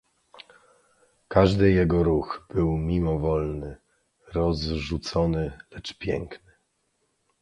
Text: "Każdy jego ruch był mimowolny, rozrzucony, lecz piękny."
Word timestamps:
"Każdy 1.27 1.71
jego 1.71 2.03
ruch 2.03 2.45
był 2.49 2.71
mimowolny, 2.77 3.77
rozrzucony, 4.33 5.57
lecz 5.71 5.97
piękny." 5.97 6.51